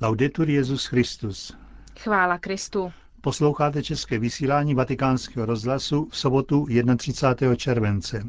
Laudetur 0.00 0.50
Jezus 0.50 0.86
Christus. 0.86 1.56
Chvála 1.98 2.38
Kristu. 2.38 2.92
Posloucháte 3.20 3.82
české 3.82 4.18
vysílání 4.18 4.74
Vatikánského 4.74 5.46
rozhlasu 5.46 6.08
v 6.10 6.16
sobotu 6.16 6.66
31. 6.96 7.56
července. 7.56 8.22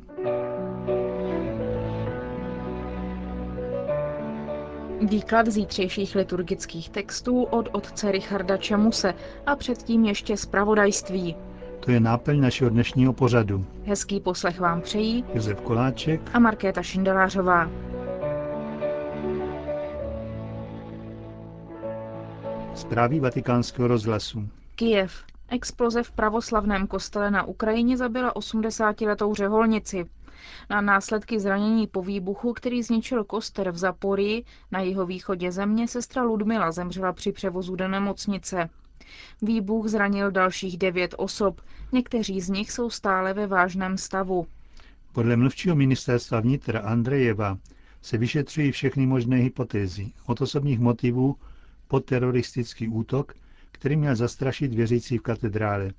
Výklad 5.09 5.47
zítřejších 5.47 6.15
liturgických 6.15 6.89
textů 6.89 7.43
od 7.43 7.69
otce 7.71 8.11
Richarda 8.11 8.57
Čemuse 8.57 9.13
a 9.45 9.55
předtím 9.55 10.05
ještě 10.05 10.37
zpravodajství. 10.37 11.35
To 11.79 11.91
je 11.91 11.99
náplň 11.99 12.41
našeho 12.41 12.69
dnešního 12.69 13.13
pořadu. 13.13 13.65
Hezký 13.85 14.19
poslech 14.19 14.59
vám 14.59 14.81
přejí 14.81 15.25
Josef 15.33 15.61
Koláček 15.61 16.21
a 16.33 16.39
Markéta 16.39 16.83
Šindelářová. 16.83 17.69
Zprávy 22.75 23.19
vatikánského 23.19 23.87
rozhlasu. 23.87 24.49
Kijev. 24.75 25.23
Exploze 25.49 26.03
v 26.03 26.11
pravoslavném 26.11 26.87
kostele 26.87 27.31
na 27.31 27.43
Ukrajině 27.43 27.97
zabila 27.97 28.33
80-letou 28.33 29.35
řeholnici. 29.35 30.05
Na 30.69 30.81
následky 30.81 31.39
zranění 31.39 31.87
po 31.87 32.01
výbuchu, 32.01 32.53
který 32.53 32.83
zničil 32.83 33.23
koster 33.23 33.71
v 33.71 33.77
Zaporii 33.77 34.43
na 34.71 34.79
jeho 34.79 35.05
východě 35.05 35.51
země, 35.51 35.87
sestra 35.87 36.23
Ludmila 36.23 36.71
zemřela 36.71 37.13
při 37.13 37.31
převozu 37.31 37.75
do 37.75 37.87
nemocnice. 37.87 38.69
Výbuch 39.41 39.87
zranil 39.87 40.31
dalších 40.31 40.77
devět 40.77 41.15
osob, 41.17 41.61
někteří 41.91 42.41
z 42.41 42.49
nich 42.49 42.71
jsou 42.71 42.89
stále 42.89 43.33
ve 43.33 43.47
vážném 43.47 43.97
stavu. 43.97 44.47
Podle 45.11 45.35
mluvčího 45.35 45.75
ministerstva 45.75 46.39
vnitra 46.39 46.79
Andrejeva 46.79 47.57
se 48.01 48.17
vyšetřují 48.17 48.71
všechny 48.71 49.05
možné 49.05 49.37
hypotézy 49.37 50.11
od 50.25 50.41
osobních 50.41 50.79
motivů 50.79 51.35
po 51.87 51.99
teroristický 51.99 52.87
útok, 52.87 53.33
který 53.71 53.95
měl 53.95 54.15
zastrašit 54.15 54.73
věřící 54.73 55.17
v 55.17 55.21
katedrále. 55.21 55.91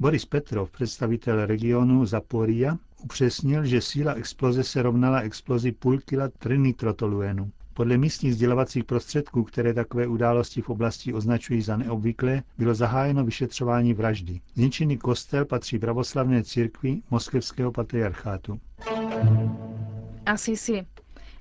Boris 0.00 0.24
Petrov, 0.24 0.70
představitel 0.70 1.46
regionu 1.46 2.06
Zaporia, 2.06 2.78
upřesnil, 3.02 3.64
že 3.64 3.80
síla 3.80 4.12
exploze 4.12 4.64
se 4.64 4.82
rovnala 4.82 5.20
explozi 5.20 5.72
půl 5.72 5.98
kila 5.98 6.28
trinitrotoluenu. 6.28 7.50
Podle 7.74 7.96
místních 7.96 8.34
sdělovacích 8.34 8.84
prostředků, 8.84 9.44
které 9.44 9.74
takové 9.74 10.06
události 10.06 10.62
v 10.62 10.68
oblasti 10.70 11.12
označují 11.12 11.62
za 11.62 11.76
neobvyklé, 11.76 12.42
bylo 12.58 12.74
zahájeno 12.74 13.24
vyšetřování 13.24 13.94
vraždy. 13.94 14.40
Zničený 14.54 14.98
kostel 14.98 15.44
patří 15.44 15.78
pravoslavné 15.78 16.42
církvi 16.44 17.02
moskevského 17.10 17.72
patriarchátu. 17.72 18.60
Asisi. 20.26 20.86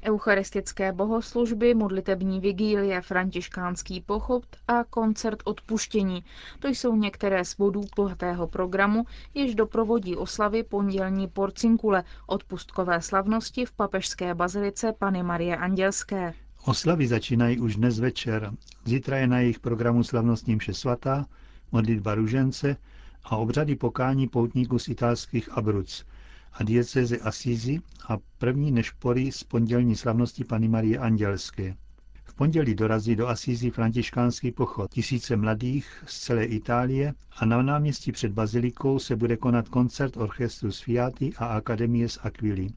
Eucharistické 0.03 0.91
bohoslužby, 0.91 1.73
modlitební 1.73 2.39
vigílie, 2.39 3.01
františkánský 3.01 4.01
pochod 4.01 4.43
a 4.67 4.83
koncert 4.83 5.39
odpuštění. 5.43 6.23
To 6.59 6.67
jsou 6.67 6.95
některé 6.95 7.45
z 7.45 7.55
bodů 7.55 7.81
bohatého 7.95 8.47
programu, 8.47 9.05
jež 9.33 9.55
doprovodí 9.55 10.15
oslavy 10.15 10.63
pondělní 10.63 11.27
porcinkule, 11.27 12.03
odpustkové 12.27 13.01
slavnosti 13.01 13.65
v 13.65 13.71
papežské 13.71 14.35
bazilice 14.35 14.93
Pany 14.99 15.23
Marie 15.23 15.57
Andělské. 15.57 16.33
Oslavy 16.65 17.07
začínají 17.07 17.59
už 17.59 17.75
dnes 17.75 17.99
večer. 17.99 18.51
Zítra 18.85 19.17
je 19.17 19.27
na 19.27 19.39
jejich 19.39 19.59
programu 19.59 20.03
slavnostní 20.03 20.55
mše 20.55 20.73
svatá, 20.73 21.25
modlitba 21.71 22.15
ružence 22.15 22.77
a 23.23 23.37
obřady 23.37 23.75
pokání 23.75 24.27
poutníků 24.27 24.79
z 24.79 24.87
italských 24.87 25.49
Abruc 25.51 26.05
a 26.53 26.63
dieceze 26.63 27.17
Assisi 27.17 27.81
a 28.07 28.17
první 28.37 28.71
nešpory 28.71 29.31
z 29.31 29.43
pondělní 29.43 29.95
slavnosti 29.95 30.43
Pany 30.43 30.67
Marie 30.67 30.99
Andělské. 30.99 31.75
V 32.23 32.35
pondělí 32.35 32.75
dorazí 32.75 33.15
do 33.15 33.27
Asízy 33.27 33.69
františkánský 33.69 34.51
pochod. 34.51 34.91
Tisíce 34.91 35.35
mladých 35.35 36.03
z 36.07 36.19
celé 36.19 36.45
Itálie 36.45 37.13
a 37.35 37.45
na 37.45 37.61
náměstí 37.61 38.11
před 38.11 38.31
bazilikou 38.31 38.99
se 38.99 39.15
bude 39.15 39.37
konat 39.37 39.69
koncert 39.69 40.17
orchestru 40.17 40.71
Sfiati 40.71 41.33
a 41.37 41.45
Akademie 41.45 42.09
z 42.09 42.19
Aquili. 42.23 42.67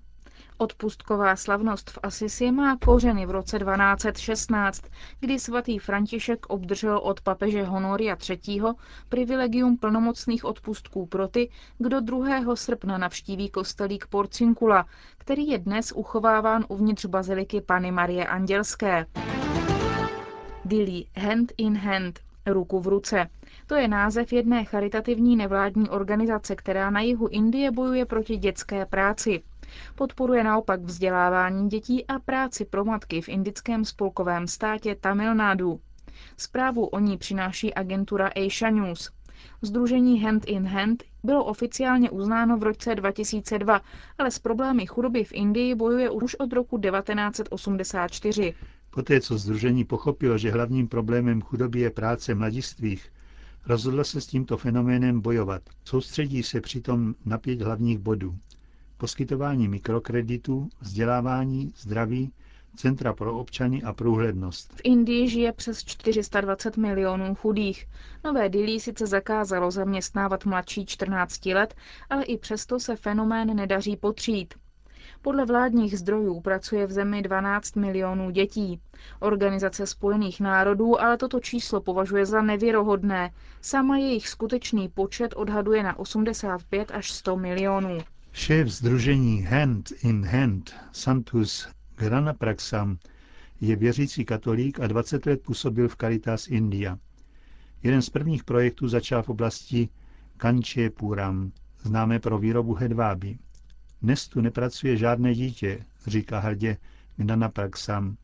Odpustková 0.59 1.37
slavnost 1.37 1.91
v 1.91 1.99
Asisi 2.03 2.51
má 2.53 2.77
kořeny 2.77 3.27
v 3.27 3.31
roce 3.31 3.59
1216, 3.59 4.83
kdy 5.21 5.39
svatý 5.39 5.79
František 5.79 6.47
obdržel 6.47 6.99
od 6.99 7.21
papeže 7.21 7.65
Honoria 7.65 8.17
III. 8.31 8.61
privilegium 9.09 9.77
plnomocných 9.77 10.45
odpustků 10.45 11.07
pro 11.07 11.29
ty, 11.29 11.51
kdo 11.79 12.01
2. 12.01 12.57
srpna 12.57 12.99
navštíví 12.99 13.51
kostelík 13.51 14.07
Porcinkula, 14.07 14.87
který 15.19 15.49
je 15.49 15.59
dnes 15.59 15.93
uchováván 15.93 16.65
uvnitř 16.69 17.07
baziliky 17.07 17.61
Pany 17.61 17.91
Marie 17.91 18.27
Andělské. 18.27 19.07
Dili 20.65 21.05
hand 21.17 21.53
in 21.57 21.77
hand, 21.77 22.21
ruku 22.47 22.81
v 22.81 22.87
ruce. 22.87 23.27
To 23.67 23.75
je 23.75 23.89
název 23.89 24.33
jedné 24.33 24.65
charitativní 24.65 25.37
nevládní 25.37 25.89
organizace, 25.91 26.57
která 26.57 26.91
na 26.91 27.01
jihu 27.01 27.29
Indie 27.29 27.71
bojuje 27.71 28.07
proti 28.07 28.37
dětské 28.37 28.87
práci. 28.87 29.43
Podporuje 29.95 30.45
naopak 30.45 30.81
vzdělávání 30.81 31.69
dětí 31.69 32.07
a 32.07 32.19
práci 32.19 32.65
pro 32.65 32.85
matky 32.85 33.21
v 33.23 33.29
indickém 33.29 33.85
spolkovém 33.85 34.47
státě 34.47 34.95
Tamil 35.01 35.35
Nadu. 35.35 35.81
Zprávu 36.37 36.87
o 36.87 36.99
ní 36.99 37.17
přináší 37.19 37.75
agentura 37.75 38.31
Asia 38.47 38.71
News. 38.71 39.11
Združení 39.63 40.21
Hand 40.23 40.45
in 40.47 40.67
Hand 40.67 41.05
bylo 41.23 41.45
oficiálně 41.45 42.11
uznáno 42.11 42.57
v 42.59 42.63
roce 42.63 42.95
2002, 42.95 43.81
ale 44.19 44.31
s 44.31 44.39
problémy 44.39 44.87
chudoby 44.87 45.25
v 45.25 45.33
Indii 45.33 45.75
bojuje 45.75 46.11
už 46.11 46.35
od 46.35 46.53
roku 46.53 46.79
1984. 46.79 48.55
Poté, 48.91 49.21
co 49.21 49.39
združení 49.39 49.85
pochopilo, 49.85 50.39
že 50.39 50.51
hlavním 50.51 50.89
problémem 50.89 51.43
chudoby 51.43 51.81
je 51.81 51.91
práce 51.91 52.35
mladistvých, 52.35 53.13
rozhodlo 53.67 54.05
se 54.05 54.21
s 54.21 54.27
tímto 54.27 54.57
fenoménem 54.57 55.21
bojovat. 55.21 55.63
Soustředí 55.85 56.43
se 56.43 56.61
přitom 56.61 57.15
na 57.25 57.39
pět 57.39 57.63
hlavních 57.63 57.99
bodů 57.99 58.39
poskytování 58.99 59.69
mikrokreditů, 59.69 60.69
vzdělávání, 60.81 61.73
zdraví, 61.77 62.33
centra 62.77 63.13
pro 63.13 63.39
občany 63.39 63.83
a 63.83 63.93
průhlednost. 63.93 64.73
V 64.73 64.81
Indii 64.85 65.29
žije 65.29 65.53
přes 65.53 65.85
420 65.85 66.77
milionů 66.77 67.35
chudých. 67.35 67.87
Nové 68.25 68.49
Dili 68.49 68.81
sice 68.81 69.07
zakázalo 69.07 69.71
zaměstnávat 69.71 70.45
mladší 70.45 70.87
14 70.87 71.47
let, 71.47 71.75
ale 72.11 72.25
i 72.25 72.39
přesto 72.39 72.81
se 72.81 72.97
fenomén 72.97 73.57
nedaří 73.57 73.97
potřít. 73.97 74.55
Podle 75.23 75.45
vládních 75.45 75.99
zdrojů 75.99 76.41
pracuje 76.41 76.87
v 76.87 76.93
zemi 76.93 77.23
12 77.23 77.77
milionů 77.77 78.31
dětí. 78.31 78.81
Organizace 79.21 79.87
spojených 79.87 80.41
národů 80.41 81.01
ale 81.01 81.17
toto 81.17 81.41
číslo 81.41 81.81
považuje 81.81 82.27
za 82.27 82.43
nevěrohodné. 82.43 83.31
Sama 83.61 83.97
jejich 83.99 84.29
skutečný 84.29 84.89
počet 84.89 85.33
odhaduje 85.37 85.83
na 85.83 85.99
85 85.99 86.91
až 86.95 87.11
100 87.11 87.37
milionů. 87.37 87.99
Šéf 88.39 88.69
združení 88.69 89.43
Hand 89.43 89.93
in 90.03 90.25
Hand 90.27 90.75
Santus 90.93 91.69
Granapraxam 91.97 92.99
je 93.61 93.77
věřící 93.77 94.25
katolík 94.25 94.81
a 94.81 94.87
20 94.87 95.27
let 95.27 95.43
působil 95.43 95.89
v 95.89 95.97
Caritas 95.97 96.49
India. 96.49 96.99
Jeden 97.83 98.03
z 98.03 98.11
prvních 98.11 98.45
projektů 98.45 98.89
začal 98.89 99.23
v 99.23 99.29
oblasti 99.29 99.89
Kanče 100.37 100.91
Puram, 100.91 101.53
známé 101.83 102.19
pro 102.19 102.39
výrobu 102.39 102.75
hedváby. 102.75 103.39
Dnes 104.03 104.29
tu 104.29 104.41
nepracuje 104.41 104.97
žádné 104.97 105.35
dítě, 105.35 105.85
říká 106.07 106.39
hrdě 106.39 106.77
Gnanapraxam. 107.17 108.17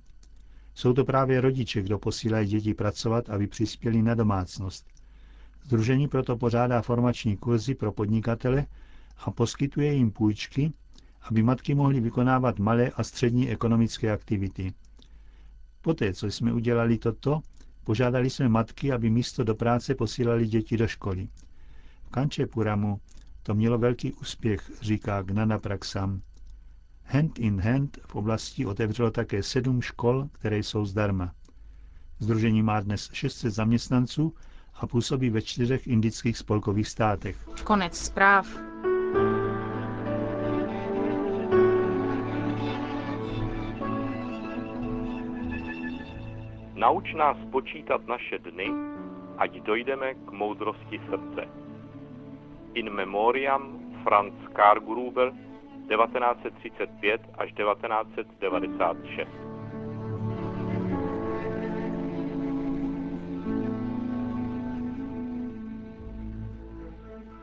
Jsou 0.75 0.93
to 0.93 1.05
právě 1.05 1.41
rodiče, 1.41 1.83
kdo 1.83 1.99
posílají 1.99 2.49
děti 2.49 2.75
pracovat, 2.75 3.31
aby 3.31 3.47
přispěli 3.47 4.03
na 4.03 4.15
domácnost. 4.15 4.87
Združení 5.65 6.09
proto 6.09 6.37
pořádá 6.37 6.83
formační 6.83 7.37
kurzy 7.37 7.75
pro 7.75 7.93
podnikatele, 7.93 8.67
a 9.25 9.31
poskytuje 9.31 9.95
jim 9.95 10.11
půjčky, 10.11 10.73
aby 11.23 11.43
matky 11.43 11.75
mohly 11.75 12.01
vykonávat 12.01 12.59
malé 12.59 12.91
a 12.91 13.03
střední 13.05 13.51
ekonomické 13.51 14.13
aktivity. 14.13 14.73
Poté, 15.83 16.15
co 16.15 16.27
jsme 16.27 16.53
udělali 16.53 16.99
toto, 16.99 17.41
požádali 17.85 18.31
jsme 18.31 18.49
matky, 18.49 18.93
aby 18.93 19.11
místo 19.11 19.45
do 19.45 19.55
práce 19.55 19.95
posílali 19.95 20.47
děti 20.47 20.77
do 20.77 20.89
školy. 20.89 21.29
V 22.05 22.09
Kančepuramu 22.11 23.01
to 23.43 23.55
mělo 23.55 23.79
velký 23.79 24.13
úspěch, 24.13 24.71
říká 24.81 25.23
Gnana 25.23 25.59
Praxam. 25.59 26.21
Hand 27.05 27.39
in 27.39 27.61
Hand 27.61 27.99
v 28.07 28.15
oblasti 28.15 28.67
otevřelo 28.67 29.11
také 29.11 29.43
sedm 29.43 29.83
škol, 29.83 30.29
které 30.33 30.59
jsou 30.59 30.85
zdarma. 30.85 31.35
Združení 32.19 32.63
má 32.63 32.81
dnes 32.81 33.11
600 33.13 33.55
zaměstnanců 33.55 34.35
a 34.75 34.87
působí 34.87 35.31
ve 35.31 35.43
čtyřech 35.43 35.87
indických 35.87 36.39
spolkových 36.39 36.89
státech. 36.89 37.37
Konec 37.65 37.97
zpráv. 37.99 38.72
Nauč 46.83 47.15
nás 47.15 47.37
počítat 47.53 48.07
naše 48.07 48.39
dny, 48.39 48.67
ať 49.39 49.63
dojdeme 49.63 50.15
k 50.15 50.31
moudrosti 50.31 50.99
srdce. 51.07 51.49
In 52.75 52.91
memoriam 52.91 53.79
Franz 54.03 54.35
Kargruber 54.53 55.31
1935 55.87 57.23
až 57.39 57.53
1996. 57.55 59.29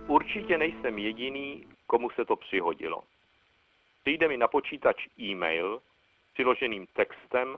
Určitě 0.07 0.57
nejsem 0.57 0.97
jediný, 0.97 1.65
komu 1.87 2.09
se 2.09 2.25
to 2.25 2.35
přihodilo. 2.35 3.03
Přijde 4.01 4.27
mi 4.27 4.37
na 4.37 4.47
počítač 4.47 5.07
e-mail 5.19 5.79
s 5.79 6.33
přiloženým 6.33 6.87
textem 6.93 7.57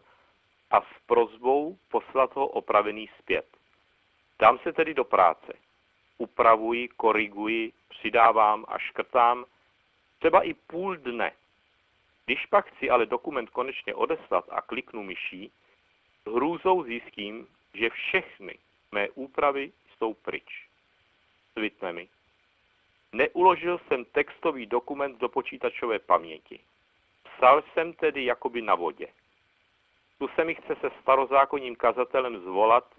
a 0.72 0.82
s 0.82 1.06
prozbou 1.06 1.78
poslat 1.90 2.36
ho 2.36 2.48
opravený 2.48 3.10
zpět. 3.20 3.58
Dám 4.40 4.60
se 4.60 4.74
tedy 4.74 4.94
do 4.94 5.04
práce. 5.04 5.54
Upravuji, 6.18 6.88
koriguji, 6.88 7.74
přidávám 7.90 8.66
a 8.68 8.78
škrtám, 8.78 9.46
třeba 10.20 10.42
i 10.42 10.54
půl 10.54 10.98
dne. 10.98 11.32
Když 12.26 12.46
pak 12.46 12.66
chci 12.66 12.90
ale 12.90 13.06
dokument 13.06 13.50
konečně 13.50 13.96
odeslat 13.96 14.46
a 14.50 14.62
kliknu 14.62 15.04
myší, 15.04 15.52
hrůzou 16.28 16.84
zjistím, 16.84 17.48
že 17.74 17.90
všechny 17.90 18.58
mé 18.92 19.10
úpravy 19.10 19.72
jsou 19.98 20.14
pryč. 20.14 20.68
Svitne 21.54 21.94
mi. 21.94 22.08
Neuložil 23.14 23.80
jsem 23.80 24.06
textový 24.06 24.66
dokument 24.66 25.18
do 25.18 25.30
počítačové 25.30 26.00
paměti. 26.00 26.60
Psal 27.24 27.64
jsem 27.74 27.94
tedy 27.94 28.26
jakoby 28.26 28.62
na 28.62 28.76
vodě. 28.76 29.08
Tu 30.22 30.28
se 30.28 30.44
mi 30.44 30.56
chce 30.56 30.76
se 30.76 30.90
starozákonním 31.02 31.76
kazatelem 31.76 32.40
zvolat 32.40 32.96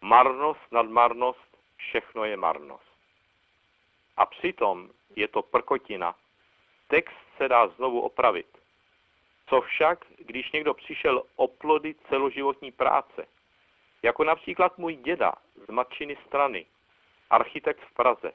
marnost 0.00 0.72
nad 0.72 0.86
marnost, 0.86 1.58
všechno 1.76 2.24
je 2.24 2.36
marnost. 2.36 2.92
A 4.16 4.26
přitom 4.26 4.90
je 5.16 5.28
to 5.28 5.42
prkotina. 5.42 6.14
Text 6.88 7.16
se 7.36 7.48
dá 7.48 7.68
znovu 7.68 8.00
opravit. 8.00 8.46
Co 9.46 9.60
však, 9.60 10.04
když 10.18 10.52
někdo 10.52 10.74
přišel 10.74 11.22
o 11.36 11.48
plody 11.48 11.94
celoživotní 12.08 12.72
práce, 12.72 13.26
jako 14.02 14.24
například 14.24 14.78
můj 14.78 14.96
děda 14.96 15.32
z 15.68 15.70
matčiny 15.70 16.16
strany, 16.26 16.66
architekt 17.30 17.80
v 17.80 17.94
Praze. 17.94 18.32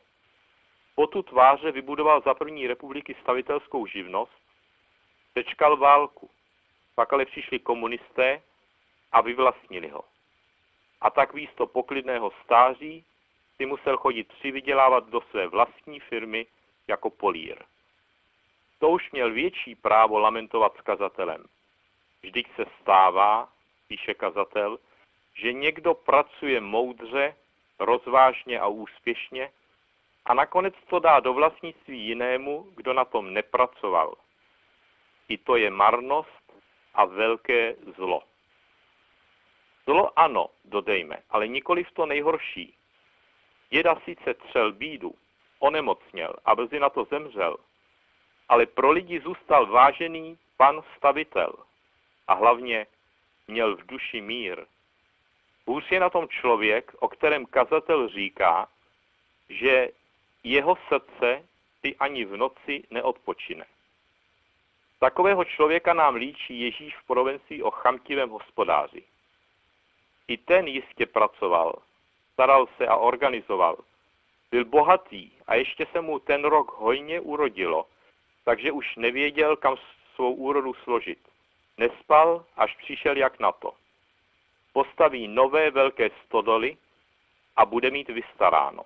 Potu 0.96 1.24
tváře 1.24 1.72
vybudoval 1.72 2.22
za 2.22 2.34
první 2.34 2.68
republiky 2.68 3.16
stavitelskou 3.22 3.86
živnost, 3.86 4.42
přečkal 5.34 5.78
válku, 5.78 6.30
pak 7.00 7.14
ale 7.14 7.26
přišli 7.26 7.60
komunisté 7.60 8.42
a 9.12 9.22
vyvlastnili 9.22 9.88
ho. 9.88 10.04
A 11.02 11.10
tak 11.10 11.34
místo 11.34 11.68
poklidného 11.68 12.32
stáří 12.44 13.06
si 13.56 13.66
musel 13.66 13.98
chodit 13.98 14.28
přivydělávat 14.28 15.10
do 15.10 15.22
své 15.22 15.48
vlastní 15.48 16.00
firmy 16.00 16.46
jako 16.88 17.10
polír. 17.10 17.64
To 18.80 18.90
už 18.90 19.12
měl 19.12 19.32
větší 19.32 19.76
právo 19.76 20.20
lamentovat 20.20 20.78
s 20.78 20.82
kazatelem. 20.82 21.46
Vždyť 22.24 22.48
se 22.56 22.66
stává, 22.82 23.50
píše 23.88 24.14
kazatel, 24.14 24.80
že 25.34 25.54
někdo 25.54 25.94
pracuje 25.94 26.62
moudře, 26.62 27.36
rozvážně 27.80 28.60
a 28.60 28.68
úspěšně 28.68 29.52
a 30.26 30.34
nakonec 30.34 30.74
to 30.90 31.00
dá 31.00 31.20
do 31.20 31.34
vlastnictví 31.34 32.08
jinému, 32.08 32.68
kdo 32.76 32.94
na 32.94 33.06
tom 33.06 33.34
nepracoval. 33.34 34.16
I 35.30 35.38
to 35.38 35.56
je 35.56 35.70
marnost 35.72 36.39
a 36.94 37.06
velké 37.06 37.76
zlo. 37.96 38.24
Zlo 39.86 40.20
ano, 40.20 40.50
dodejme, 40.66 41.18
ale 41.30 41.48
nikoli 41.48 41.84
v 41.84 41.92
to 41.92 42.06
nejhorší. 42.06 42.74
Děda 43.70 43.96
sice 44.06 44.34
třel 44.34 44.72
bídu, 44.72 45.14
onemocněl 45.60 46.34
a 46.46 46.56
brzy 46.56 46.80
na 46.80 46.90
to 46.90 47.04
zemřel, 47.04 47.58
ale 48.50 48.66
pro 48.66 48.92
lidi 48.92 49.20
zůstal 49.20 49.66
vážený 49.66 50.38
pan 50.58 50.82
stavitel 50.98 51.54
a 52.28 52.34
hlavně 52.34 52.88
měl 53.48 53.76
v 53.76 53.86
duši 53.86 54.22
mír. 54.22 54.66
Hůř 55.66 55.92
je 55.92 56.00
na 56.00 56.10
tom 56.10 56.28
člověk, 56.28 56.96
o 57.00 57.08
kterém 57.08 57.46
kazatel 57.46 58.10
říká, 58.10 58.68
že 59.50 59.90
jeho 60.44 60.78
srdce 60.88 61.46
si 61.82 61.96
ani 61.96 62.26
v 62.26 62.38
noci 62.38 62.84
neodpočine. 62.92 63.66
Takového 65.00 65.46
člověka 65.46 65.94
nám 65.94 66.16
líčí 66.16 66.60
Ježíš 66.60 66.98
v 66.98 67.08
provencii 67.08 67.64
o 67.64 67.72
chamtivém 67.72 68.30
hospodáři. 68.30 69.04
I 70.28 70.38
ten 70.38 70.68
jistě 70.68 71.06
pracoval, 71.06 71.76
staral 72.34 72.68
se 72.78 72.88
a 72.88 72.96
organizoval. 72.96 73.78
Byl 74.52 74.66
bohatý 74.66 75.32
a 75.48 75.56
ještě 75.56 75.86
se 75.92 76.02
mu 76.02 76.20
ten 76.20 76.44
rok 76.44 76.76
hojně 76.78 77.20
urodilo, 77.20 77.86
takže 78.44 78.72
už 78.72 78.96
nevěděl, 78.96 79.56
kam 79.56 79.76
svou 80.16 80.34
úrodu 80.34 80.74
složit. 80.74 81.20
Nespal, 81.78 82.46
až 82.56 82.76
přišel 82.76 83.18
jak 83.18 83.40
na 83.40 83.52
to 83.52 83.74
postaví 84.74 85.28
nové 85.28 85.72
velké 85.72 86.10
stodoly 86.26 86.78
a 87.56 87.66
bude 87.66 87.92
mít 87.92 88.10
vystaráno. 88.10 88.84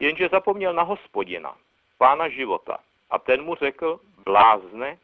Jenže 0.00 0.28
zapomněl 0.28 0.72
na 0.72 0.82
hospodina, 0.82 1.56
pána 1.98 2.28
života, 2.28 2.78
a 3.10 3.18
ten 3.18 3.42
mu 3.42 3.54
řekl, 3.54 4.00
blázne, 4.24 4.98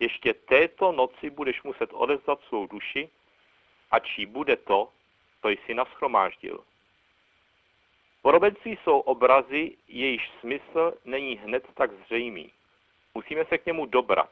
ještě 0.00 0.34
této 0.34 0.92
noci 0.92 1.30
budeš 1.30 1.62
muset 1.62 1.90
odezvat 1.92 2.40
svou 2.40 2.66
duši, 2.66 3.10
a 3.90 3.98
čí 3.98 4.26
bude 4.26 4.56
to, 4.56 4.88
co 5.42 5.48
jsi 5.48 5.74
naschromáždil. 5.74 6.64
Porobenství 8.22 8.78
jsou 8.82 8.98
obrazy, 9.00 9.76
jejíž 9.88 10.30
smysl 10.40 10.92
není 11.04 11.34
hned 11.36 11.66
tak 11.74 11.92
zřejmý. 11.92 12.52
Musíme 13.14 13.44
se 13.44 13.58
k 13.58 13.66
němu 13.66 13.86
dobrat. 13.86 14.30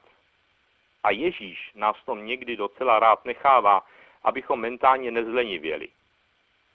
A 1.02 1.10
Ježíš 1.10 1.72
nás 1.74 1.96
tom 2.04 2.26
někdy 2.26 2.56
docela 2.56 2.98
rád 2.98 3.24
nechává 3.24 3.86
abychom 4.24 4.60
mentálně 4.60 5.10
nezlenivěli. 5.10 5.88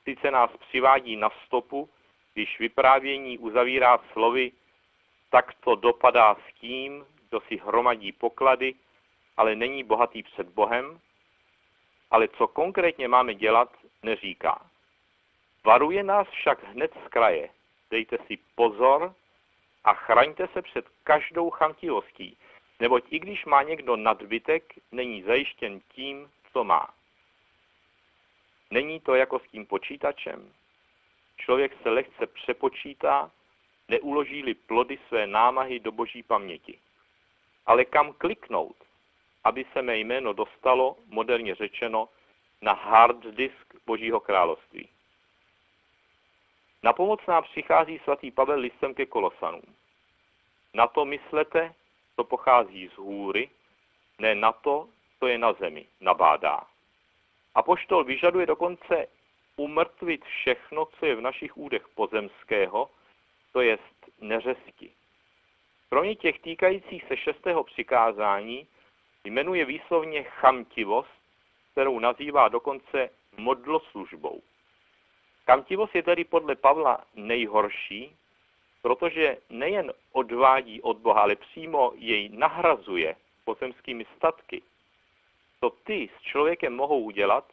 Sice 0.04 0.32
nás 0.32 0.52
přivádí 0.58 1.16
na 1.16 1.30
stopu, 1.46 1.90
když 2.34 2.60
vyprávění 2.60 3.38
uzavírá 3.38 4.00
slovy, 4.12 4.52
tak 5.34 5.54
to 5.54 5.76
dopadá 5.76 6.36
s 6.36 6.54
tím, 6.60 7.06
kdo 7.30 7.42
si 7.42 7.58
hromadí 7.58 8.12
poklady, 8.12 8.76
ale 9.38 9.56
není 9.56 9.84
bohatý 9.84 10.24
před 10.24 10.48
Bohem, 10.48 11.00
ale 12.12 12.28
co 12.28 12.48
konkrétně 12.48 13.08
máme 13.08 13.34
dělat, 13.36 13.70
neříká. 14.04 14.70
Varuje 15.66 16.04
nás 16.04 16.28
však 16.28 16.64
hned 16.64 16.92
z 17.06 17.08
kraje. 17.10 17.50
Dejte 17.92 18.18
si 18.28 18.38
pozor 18.56 19.14
a 19.84 19.94
chraňte 19.94 20.48
se 20.48 20.62
před 20.62 20.86
každou 21.04 21.50
chamtivostí, 21.50 22.38
neboť 22.80 23.04
i 23.10 23.20
když 23.20 23.46
má 23.46 23.64
někdo 23.64 23.96
nadbytek, 23.96 24.74
není 24.92 25.24
zajištěn 25.24 25.82
tím, 25.94 26.32
co 26.52 26.64
má. 26.64 26.94
Není 28.72 29.00
to 29.00 29.16
jako 29.16 29.40
s 29.40 29.52
tím 29.52 29.66
počítačem. 29.66 30.54
Člověk 31.38 31.82
se 31.82 31.90
lehce 31.90 32.28
přepočítá, 32.28 33.32
neuloží-li 33.88 34.54
plody 34.54 35.00
své 35.08 35.28
námahy 35.28 35.80
do 35.80 35.92
boží 35.92 36.24
paměti. 36.24 36.80
Ale 37.66 37.86
kam 37.86 38.14
kliknout, 38.14 38.76
aby 39.44 39.66
se 39.74 39.82
mé 39.82 39.98
jméno 39.98 40.34
dostalo, 40.34 40.98
moderně 41.08 41.56
řečeno, 41.56 42.10
na 42.62 42.74
hard 42.74 43.26
disk 43.26 43.76
Božího 43.86 44.20
království. 44.20 44.90
Na 46.84 46.94
pomoc 46.94 47.20
nám 47.28 47.44
přichází 47.44 48.00
svatý 48.04 48.32
Pavel 48.32 48.60
listem 48.60 48.94
ke 48.94 49.06
Kolosanům. 49.06 49.76
Na 50.74 50.88
to 50.88 51.06
myslete, 51.06 51.74
co 52.16 52.24
pochází 52.24 52.88
z 52.88 52.98
hůry, 52.98 53.50
ne 54.20 54.36
na 54.36 54.52
to, 54.52 54.90
co 55.20 55.28
je 55.28 55.38
na 55.38 55.54
zemi, 55.54 55.86
nabádá. 56.02 56.64
Apoštol 57.56 58.04
vyžaduje 58.04 58.46
dokonce 58.46 59.08
umrtvit 59.56 60.26
všechno, 60.26 60.86
co 60.86 61.06
je 61.06 61.16
v 61.16 61.22
našich 61.22 61.58
údech 61.58 61.88
pozemského, 61.88 62.90
to 63.54 63.62
jest 63.62 64.10
neřesti. 64.22 64.92
Kromě 65.90 66.16
těch 66.16 66.40
týkajících 66.40 67.04
se 67.08 67.18
šestého 67.18 67.64
přikázání 67.64 68.68
jmenuje 69.24 69.66
výslovně 69.66 70.24
chamtivost, 70.24 71.10
kterou 71.72 72.00
nazývá 72.00 72.48
dokonce 72.48 73.10
modloslužbou. 73.38 74.42
Chamtivost 75.46 75.96
je 75.96 76.04
tedy 76.04 76.24
podle 76.24 76.56
Pavla 76.56 77.06
nejhorší, 77.16 78.16
protože 78.82 79.38
nejen 79.50 79.94
odvádí 80.12 80.82
od 80.82 80.98
Boha, 80.98 81.22
ale 81.22 81.36
přímo 81.36 81.92
jej 81.96 82.30
nahrazuje 82.30 83.16
pozemskými 83.46 84.06
statky, 84.18 84.62
co 85.60 85.70
ty 85.70 86.10
s 86.18 86.22
člověkem 86.22 86.76
mohou 86.76 87.00
udělat, 87.00 87.46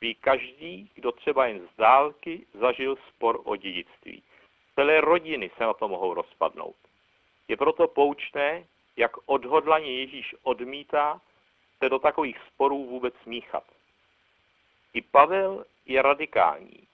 ví 0.00 0.14
každý, 0.14 0.90
kdo 0.94 1.12
třeba 1.12 1.46
jen 1.46 1.68
z 1.74 1.76
dálky 1.76 2.46
zažil 2.54 2.96
spor 2.96 3.40
o 3.44 3.56
dědictví. 3.56 4.22
Celé 4.78 5.00
rodiny 5.00 5.50
se 5.56 5.64
na 5.64 5.72
to 5.72 5.88
mohou 5.88 6.14
rozpadnout. 6.14 6.76
Je 7.48 7.56
proto 7.56 7.88
poučné, 7.88 8.66
jak 8.96 9.12
odhodlaně 9.26 10.00
Ježíš 10.00 10.34
odmítá 10.42 11.20
se 11.78 11.88
do 11.88 11.98
takových 11.98 12.38
sporů 12.46 12.84
vůbec 12.84 13.14
smíchat. 13.22 13.64
I 14.92 15.02
Pavel 15.02 15.64
je 15.86 16.02
radikální. 16.02 16.88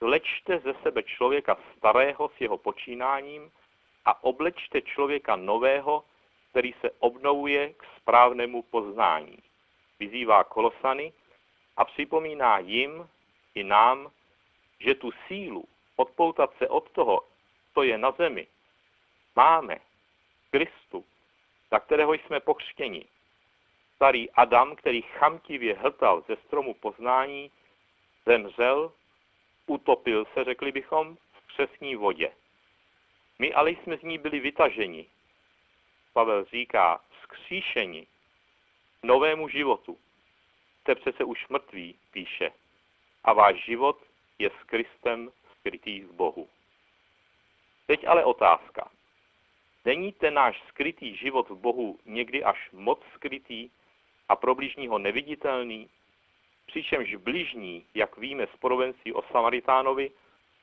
Vlečte 0.00 0.58
ze 0.58 0.74
sebe 0.82 1.02
člověka 1.02 1.56
starého 1.76 2.28
s 2.28 2.40
jeho 2.40 2.58
počínáním 2.58 3.52
a 4.04 4.24
oblečte 4.24 4.82
člověka 4.82 5.36
nového, 5.36 6.04
který 6.50 6.74
se 6.80 6.90
obnovuje 6.98 7.72
k 7.72 7.84
správnému 7.96 8.62
poznání 8.62 9.38
vyzývá 9.98 10.44
Kolosany 10.44 11.12
a 11.76 11.84
připomíná 11.84 12.58
jim 12.58 13.08
i 13.54 13.64
nám, 13.64 14.10
že 14.80 14.94
tu 14.94 15.10
sílu 15.26 15.64
odpoutat 15.96 16.56
se 16.58 16.68
od 16.68 16.90
toho, 16.90 17.22
co 17.74 17.82
je 17.82 17.98
na 17.98 18.10
zemi, 18.10 18.46
máme 19.36 19.76
Kristu, 20.50 21.04
za 21.70 21.80
kterého 21.80 22.14
jsme 22.14 22.40
pokřtěni. 22.40 23.04
Starý 23.96 24.30
Adam, 24.30 24.76
který 24.76 25.02
chamtivě 25.02 25.74
hltal 25.74 26.24
ze 26.28 26.36
stromu 26.36 26.74
poznání, 26.74 27.50
zemřel, 28.26 28.92
utopil 29.66 30.24
se, 30.34 30.44
řekli 30.44 30.72
bychom, 30.72 31.16
v 31.16 31.46
křesní 31.46 31.96
vodě. 31.96 32.32
My 33.38 33.54
ale 33.54 33.70
jsme 33.70 33.96
z 33.96 34.02
ní 34.02 34.18
byli 34.18 34.40
vytaženi. 34.40 35.06
Pavel 36.12 36.44
říká, 36.44 37.00
vzkříšeni 37.20 38.06
novému 39.02 39.48
životu. 39.48 39.98
Jste 40.80 40.94
přece 40.94 41.24
už 41.24 41.48
mrtví, 41.48 41.98
píše, 42.10 42.52
a 43.24 43.32
váš 43.32 43.64
život 43.64 43.98
je 44.38 44.50
s 44.50 44.64
Kristem 44.66 45.32
skrytý 45.62 46.00
v 46.00 46.12
Bohu. 46.12 46.48
Teď 47.86 48.06
ale 48.06 48.24
otázka. 48.24 48.90
Není 49.84 50.12
ten 50.12 50.34
náš 50.34 50.62
skrytý 50.68 51.16
život 51.16 51.50
v 51.50 51.54
Bohu 51.54 51.98
někdy 52.06 52.44
až 52.44 52.70
moc 52.72 52.98
skrytý 53.14 53.70
a 54.28 54.36
pro 54.36 54.54
bližního 54.54 54.98
neviditelný? 54.98 55.88
Přičemž 56.66 57.14
bližní, 57.14 57.86
jak 57.94 58.18
víme 58.18 58.46
z 58.46 58.56
podobenství 58.58 59.12
o 59.12 59.22
Samaritánovi, 59.22 60.10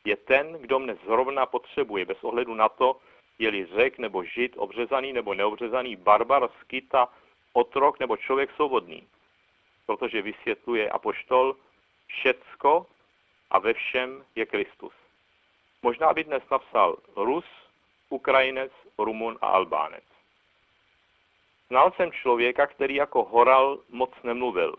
je 0.06 0.16
ten, 0.16 0.54
kdo 0.62 0.80
mne 0.80 0.96
zrovna 1.06 1.46
potřebuje, 1.46 2.06
bez 2.06 2.24
ohledu 2.24 2.56
na 2.56 2.70
to, 2.70 3.00
je-li 3.40 3.66
řek 3.66 3.98
nebo 3.98 4.24
žid, 4.24 4.54
obřezaný 4.58 5.14
nebo 5.14 5.34
neobřezaný, 5.34 5.96
barbar, 5.96 6.50
skita, 6.60 7.08
otrok 7.54 8.00
nebo 8.00 8.18
člověk 8.18 8.52
svobodný. 8.52 9.08
Protože 9.86 10.22
vysvětluje 10.22 10.90
apoštol, 10.90 11.56
všecko 12.08 12.88
a 13.52 13.60
ve 13.60 13.74
všem 13.74 14.26
je 14.36 14.46
Kristus. 14.46 14.94
Možná 15.82 16.14
by 16.14 16.24
dnes 16.24 16.44
napsal 16.52 16.98
Rus, 17.16 17.46
Ukrajinec, 18.10 18.72
Rumun 18.98 19.38
a 19.42 19.48
Albánec. 19.48 20.04
Znal 21.70 21.92
jsem 21.92 22.12
člověka, 22.12 22.68
který 22.68 22.96
jako 22.96 23.24
horal 23.24 23.80
moc 23.90 24.12
nemluvil, 24.24 24.76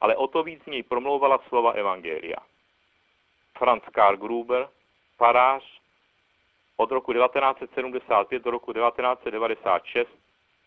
ale 0.00 0.16
o 0.16 0.26
to 0.26 0.42
víc 0.42 0.62
z 0.62 0.66
něj 0.66 0.82
promlouvala 0.82 1.38
slova 1.48 1.72
Evangelia. 1.72 2.38
Franz 3.58 3.82
Karl 3.92 4.16
Gruber, 4.16 4.68
farář, 5.16 5.80
od 6.76 6.90
roku 6.90 7.12
1975 7.12 8.42
do 8.42 8.50
roku 8.50 8.72
1996 8.72 10.08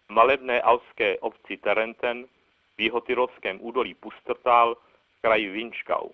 v 0.07 0.09
malebné 0.09 0.61
alské 0.61 1.19
obci 1.19 1.57
Terenten 1.57 2.25
v 2.77 2.81
jihotyrovském 2.81 3.57
údolí 3.61 3.93
Pustertal 3.93 4.75
v 4.75 5.21
kraji 5.21 5.49
Vinčkau. 5.49 6.09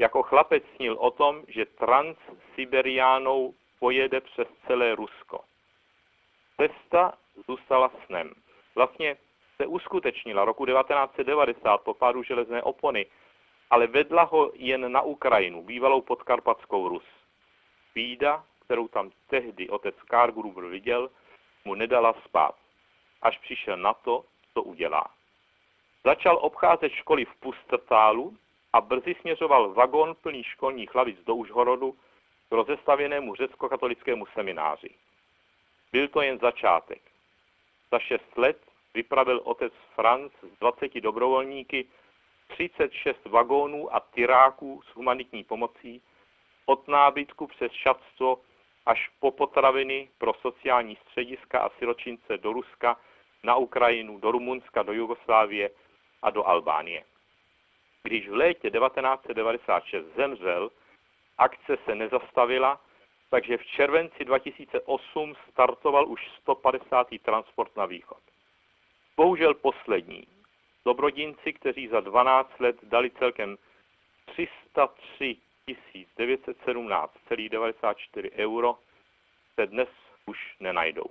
Jako 0.00 0.22
chlapec 0.22 0.64
snil 0.76 0.96
o 0.98 1.10
tom, 1.10 1.42
že 1.48 1.66
transsiberiánou 1.66 3.54
pojede 3.78 4.20
přes 4.20 4.48
celé 4.66 4.94
Rusko. 4.94 5.40
Cesta 6.56 7.12
zůstala 7.46 7.90
snem. 8.06 8.32
Vlastně 8.74 9.16
se 9.56 9.66
uskutečnila 9.66 10.44
roku 10.44 10.66
1990 10.66 11.78
po 11.78 11.94
pádu 11.94 12.22
železné 12.22 12.62
opony, 12.62 13.06
ale 13.70 13.86
vedla 13.86 14.22
ho 14.22 14.52
jen 14.54 14.92
na 14.92 15.02
Ukrajinu, 15.02 15.62
bývalou 15.62 16.00
podkarpatskou 16.00 16.88
Rus. 16.88 17.04
Bída, 17.94 18.44
kterou 18.64 18.88
tam 18.88 19.10
tehdy 19.26 19.68
otec 19.68 19.94
Kargruber 20.02 20.64
viděl, 20.64 21.10
mu 21.64 21.74
nedala 21.74 22.14
spát, 22.24 22.54
až 23.22 23.38
přišel 23.38 23.76
na 23.76 23.94
to, 23.94 24.24
co 24.54 24.62
udělá. 24.62 25.06
Začal 26.04 26.38
obcházet 26.40 26.92
školy 26.92 27.24
v 27.24 27.34
Pustrtálu 27.40 28.36
a 28.72 28.80
brzy 28.80 29.14
směřoval 29.20 29.72
vagón 29.72 30.14
plný 30.14 30.44
školních 30.44 30.94
hlavic 30.94 31.24
do 31.24 31.34
Užhorodu 31.34 31.92
k 32.48 32.52
rozestavěnému 32.52 33.34
řecko-katolickému 33.34 34.26
semináři. 34.26 34.90
Byl 35.92 36.08
to 36.08 36.22
jen 36.22 36.38
začátek. 36.38 37.02
Za 37.90 37.98
šest 37.98 38.36
let 38.36 38.58
vypravil 38.94 39.40
otec 39.44 39.72
Franz 39.94 40.32
z 40.54 40.58
20 40.58 41.00
dobrovolníky 41.00 41.88
36 42.48 43.24
vagónů 43.24 43.94
a 43.94 44.00
tyráků 44.00 44.82
s 44.82 44.96
humanitní 44.96 45.44
pomocí 45.44 46.02
od 46.66 46.88
nábytku 46.88 47.46
přes 47.46 47.72
šatstvo 47.72 48.40
až 48.86 49.10
po 49.20 49.30
potraviny 49.30 50.08
pro 50.18 50.34
sociální 50.34 50.96
střediska 50.96 51.58
a 51.58 51.70
siročince 51.78 52.38
do 52.38 52.52
Ruska, 52.52 52.96
na 53.44 53.56
Ukrajinu, 53.56 54.18
do 54.18 54.30
Rumunska, 54.30 54.82
do 54.82 54.92
Jugoslávie 54.92 55.70
a 56.22 56.30
do 56.30 56.46
Albánie. 56.46 57.04
Když 58.02 58.28
v 58.28 58.34
létě 58.34 58.70
1996 58.70 60.06
zemřel, 60.16 60.70
akce 61.38 61.76
se 61.84 61.94
nezastavila, 61.94 62.80
takže 63.30 63.56
v 63.56 63.66
červenci 63.66 64.24
2008 64.24 65.34
startoval 65.50 66.08
už 66.08 66.28
150. 66.40 67.06
transport 67.22 67.76
na 67.76 67.86
východ. 67.86 68.22
Bohužel 69.16 69.54
poslední. 69.54 70.26
Dobrodinci, 70.84 71.52
kteří 71.52 71.88
za 71.88 72.00
12 72.00 72.60
let 72.60 72.76
dali 72.82 73.10
celkem 73.10 73.58
303 74.24 75.36
917,94 76.18 78.30
euro, 78.32 78.78
se 79.54 79.66
dnes 79.66 79.88
už 80.26 80.56
nenajdou. 80.60 81.06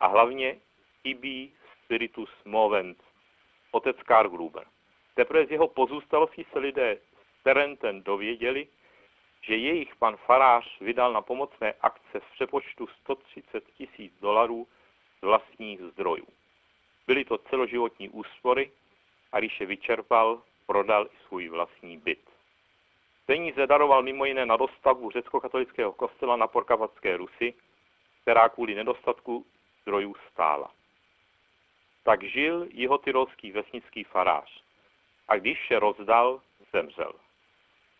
A 0.00 0.06
hlavně 0.06 0.60
chybí 1.02 1.52
spiritus 1.84 2.30
movent, 2.44 3.02
otec 3.70 3.96
Karl 4.02 4.28
Gruber. 4.28 4.66
Teprve 5.18 5.46
z 5.46 5.50
jeho 5.50 5.68
pozůstalosti 5.68 6.46
se 6.52 6.58
lidé 6.58 6.96
z 6.96 7.42
Terenten 7.42 8.02
dověděli, 8.02 8.68
že 9.42 9.56
jejich 9.56 9.96
pan 9.96 10.16
farář 10.16 10.80
vydal 10.80 11.12
na 11.12 11.22
pomocné 11.22 11.74
akce 11.80 12.20
v 12.20 12.30
přepočtu 12.32 12.86
130 12.86 13.64
tisíc 13.76 14.20
dolarů 14.20 14.66
z 15.18 15.22
vlastních 15.22 15.80
zdrojů. 15.80 16.26
Byly 17.06 17.24
to 17.24 17.38
celoživotní 17.38 18.08
úspory 18.08 18.70
a 19.32 19.38
když 19.38 19.60
je 19.60 19.66
vyčerpal, 19.66 20.42
prodal 20.66 21.06
i 21.06 21.26
svůj 21.26 21.48
vlastní 21.48 21.96
byt. 21.96 22.30
Peníze 23.26 23.66
daroval 23.66 24.02
mimo 24.02 24.24
jiné 24.24 24.46
na 24.46 24.56
dostavbu 24.56 25.10
řecko-katolického 25.10 25.92
kostela 25.92 26.36
na 26.36 26.46
Porkavatské 26.46 27.16
Rusy, 27.16 27.54
která 28.22 28.48
kvůli 28.48 28.74
nedostatku 28.74 29.46
zdrojů 29.82 30.14
stála. 30.32 30.70
Tak 32.04 32.22
žil 32.22 32.66
jeho 32.70 32.98
tyrolský 32.98 33.52
vesnický 33.52 34.04
farář 34.04 34.67
a 35.28 35.36
když 35.36 35.66
se 35.66 35.78
rozdal, 35.78 36.40
zemřel. 36.72 37.12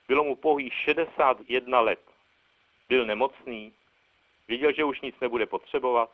Bylo 0.09 0.25
mu 0.25 0.37
pouhý 0.37 0.71
61 0.71 1.81
let. 1.81 2.01
Byl 2.89 3.07
nemocný, 3.07 3.73
věděl, 4.49 4.73
že 4.73 4.85
už 4.85 5.01
nic 5.01 5.21
nebude 5.21 5.47
potřebovat. 5.47 6.11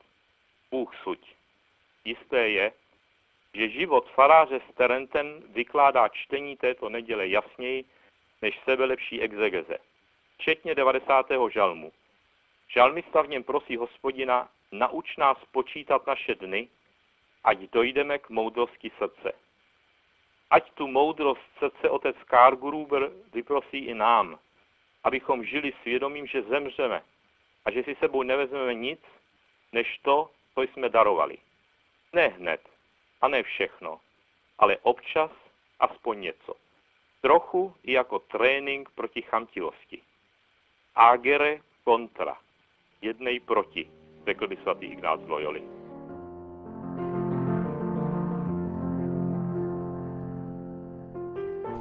Bůh 0.70 0.96
suď. 1.02 1.34
Jisté 2.04 2.48
je, 2.48 2.72
že 3.54 3.68
život 3.68 4.10
faráře 4.10 4.60
z 4.70 4.74
Terenten 4.74 5.42
vykládá 5.46 6.08
čtení 6.08 6.56
této 6.56 6.88
neděle 6.88 7.28
jasněji 7.28 7.84
než 8.42 8.60
sebelepší 8.64 9.20
exegeze. 9.20 9.78
Včetně 10.38 10.74
90. 10.74 11.26
žalmu. 11.50 11.92
Žalmista 12.68 13.22
v 13.22 13.28
něm 13.28 13.44
prosí 13.44 13.76
hospodina, 13.76 14.48
nauč 14.72 15.16
nás 15.16 15.38
počítat 15.52 16.06
naše 16.06 16.34
dny, 16.34 16.68
ať 17.44 17.58
dojdeme 17.58 18.18
k 18.18 18.30
moudrosti 18.30 18.90
srdce 18.98 19.43
ať 20.54 20.70
tu 20.78 20.86
moudrost 20.86 21.42
srdce 21.58 21.90
otec 21.90 22.16
Kargruber 22.30 23.10
vyprosí 23.34 23.78
i 23.90 23.94
nám, 23.94 24.38
abychom 25.04 25.44
žili 25.44 25.72
svědomím, 25.82 26.26
že 26.26 26.42
zemřeme 26.42 27.02
a 27.64 27.70
že 27.70 27.82
si 27.82 27.94
sebou 27.94 28.22
nevezmeme 28.22 28.74
nic, 28.74 29.00
než 29.72 29.98
to, 30.02 30.30
co 30.54 30.62
jsme 30.62 30.88
darovali. 30.88 31.38
Ne 32.12 32.28
hned 32.28 32.60
a 33.20 33.28
ne 33.28 33.42
všechno, 33.42 34.00
ale 34.58 34.78
občas 34.78 35.30
aspoň 35.80 36.20
něco. 36.20 36.54
Trochu 37.20 37.74
i 37.82 37.92
jako 37.92 38.18
trénink 38.18 38.90
proti 38.90 39.22
chamtivosti. 39.22 40.02
Agere 40.94 41.58
kontra. 41.84 42.36
Jednej 43.02 43.40
proti, 43.40 43.90
řekl 44.26 44.48
by 44.48 44.56
svatý 44.56 44.86
Ignác 44.86 45.20
Loyoli. 45.26 45.83